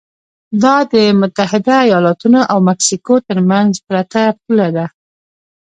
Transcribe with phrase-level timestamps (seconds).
[0.63, 4.85] دا د متحده ایالتونو او مکسیکو ترمنځ پرته پوله ده.